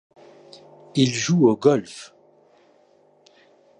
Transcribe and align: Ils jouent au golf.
Ils 0.95 1.13
jouent 1.13 1.47
au 1.47 1.55
golf. 1.55 2.15